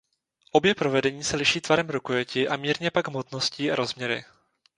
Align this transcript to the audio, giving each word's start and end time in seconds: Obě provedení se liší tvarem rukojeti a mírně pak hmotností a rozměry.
Obě 0.51 0.75
provedení 0.75 1.23
se 1.23 1.37
liší 1.37 1.61
tvarem 1.61 1.89
rukojeti 1.89 2.47
a 2.47 2.55
mírně 2.57 2.91
pak 2.91 3.07
hmotností 3.07 3.71
a 3.71 3.75
rozměry. 3.75 4.23